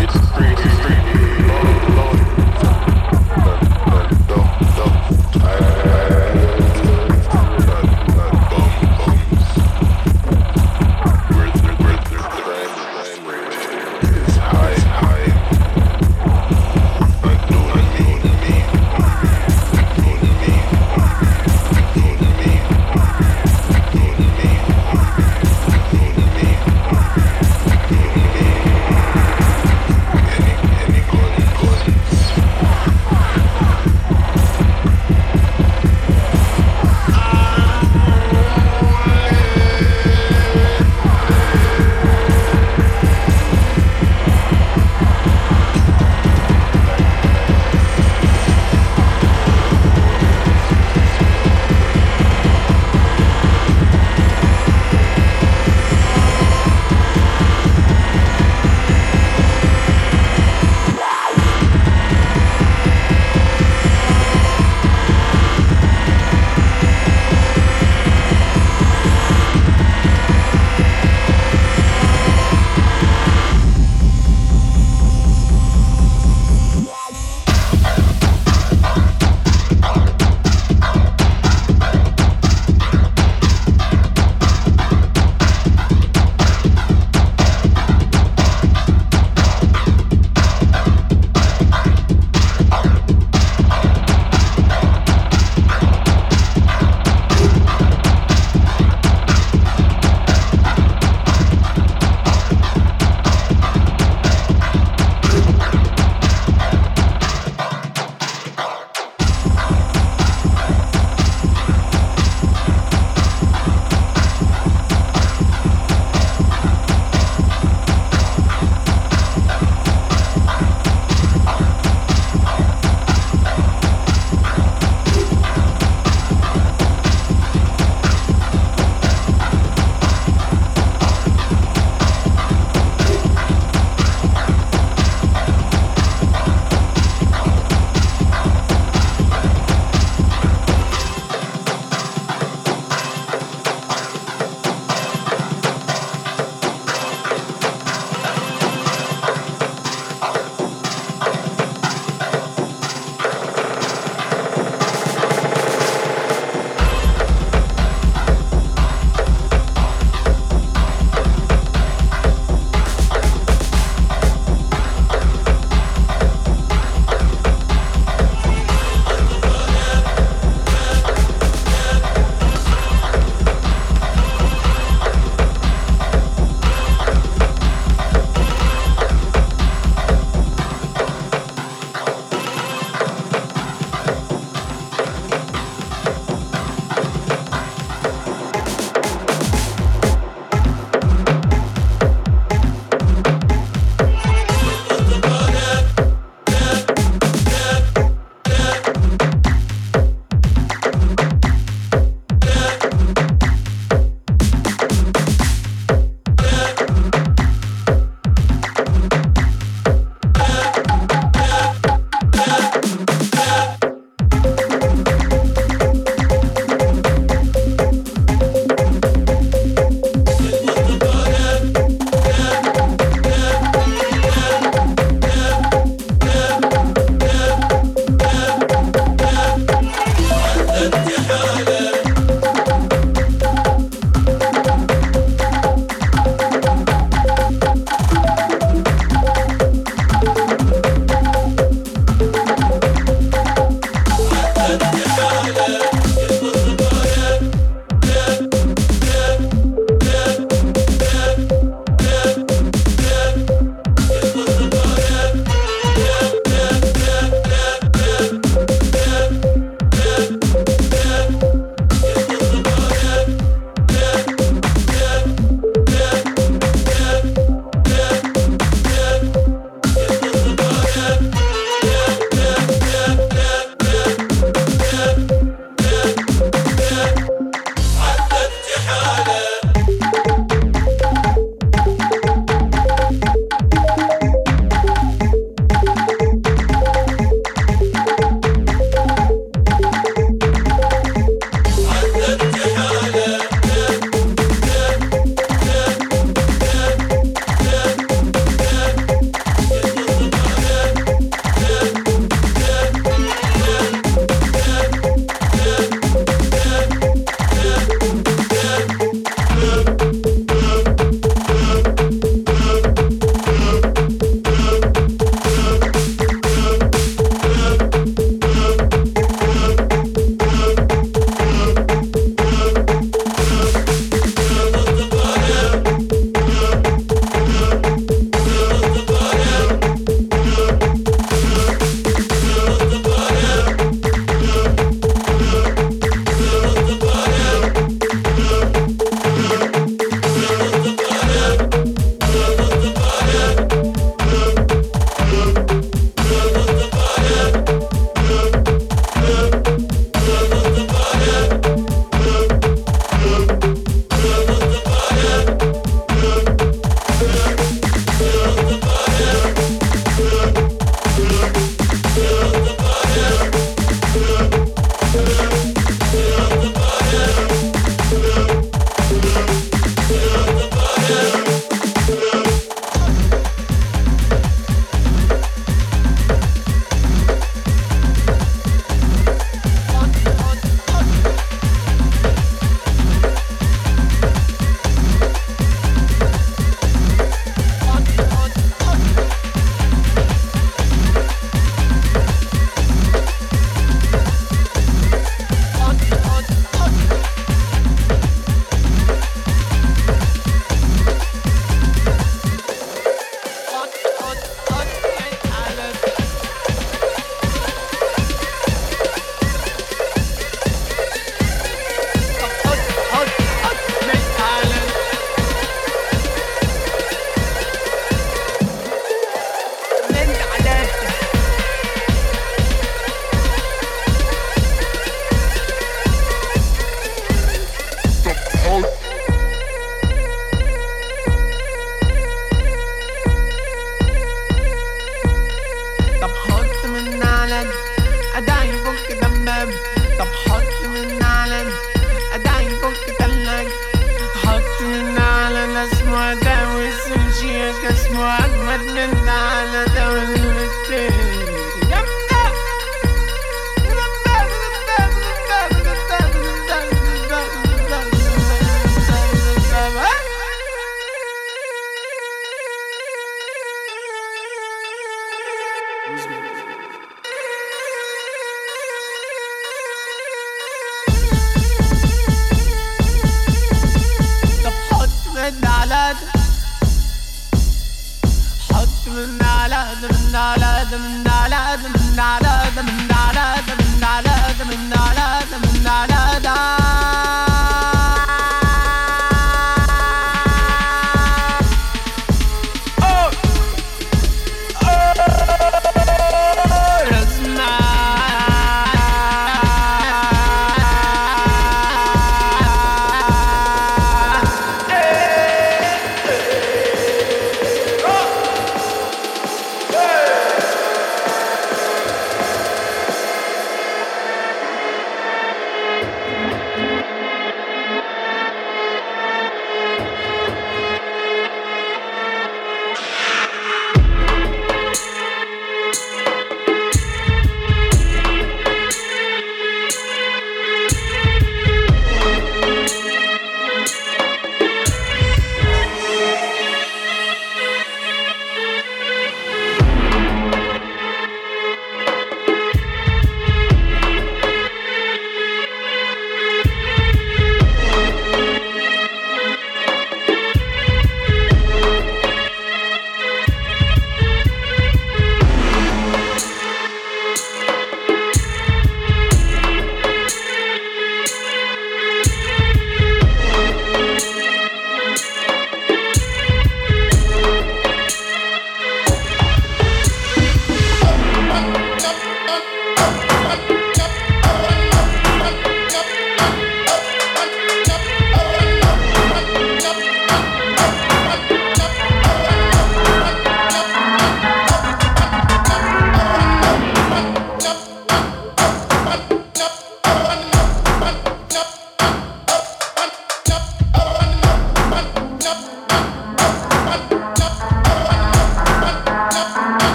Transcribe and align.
it's 0.00 0.33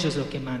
ellos 0.00 0.16
los 0.16 0.26
que 0.28 0.40
mandan. 0.40 0.59